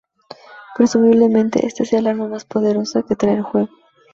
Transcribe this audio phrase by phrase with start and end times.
[0.75, 3.69] Presumiblemente, esta sea el arma más poderosa que trae el juego.